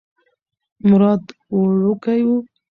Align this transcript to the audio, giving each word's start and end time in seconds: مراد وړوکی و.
مراد 0.87 1.23
وړوکی 1.55 2.17
و. 2.27 2.29